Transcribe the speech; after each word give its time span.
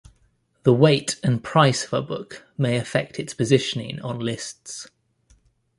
The 0.63 0.73
weight 0.73 1.17
and 1.23 1.43
price 1.43 1.85
of 1.85 1.93
a 1.93 2.01
book 2.01 2.43
may 2.57 2.75
affect 2.77 3.19
its 3.19 3.35
positioning 3.35 4.01
on 4.01 4.17
lists. 4.17 4.89